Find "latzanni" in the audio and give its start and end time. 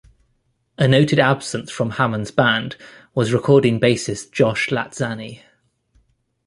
4.69-5.43